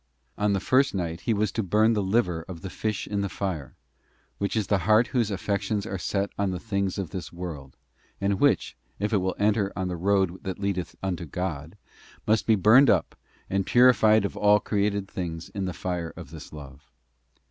'* 0.23 0.37
On 0.45 0.53
the 0.53 0.59
first 0.59 0.95
night 0.95 1.21
he 1.29 1.33
was 1.35 1.51
to 1.51 1.61
burn 1.61 1.93
the 1.93 2.01
liver 2.01 2.41
of 2.49 2.61
the 2.61 2.71
fish 2.71 3.05
in 3.05 3.21
the 3.21 3.29
fire, 3.29 3.75
which 4.39 4.55
is 4.55 4.65
the 4.65 4.79
heart 4.79 5.05
whose 5.13 5.29
affections 5.29 5.85
are 5.85 5.99
set 5.99 6.31
on 6.39 6.49
the 6.49 6.59
things 6.59 6.97
of 6.97 7.11
this 7.11 7.31
world, 7.31 7.77
and 8.19 8.39
which, 8.39 8.75
if 8.97 9.13
it 9.13 9.17
will 9.19 9.35
enter 9.37 9.71
on 9.75 9.89
the 9.89 9.95
road 9.95 10.41
that 10.43 10.57
leadeth 10.57 10.95
unto 11.03 11.25
God, 11.27 11.77
must 12.25 12.47
be 12.47 12.55
burned 12.55 12.89
up, 12.89 13.15
and 13.47 13.63
purified 13.63 14.25
of 14.25 14.35
all 14.35 14.59
created 14.59 15.07
things 15.07 15.49
in 15.49 15.65
the 15.65 15.71
fire 15.71 16.11
of 16.17 16.31
this 16.31 16.51
love. 16.51 16.89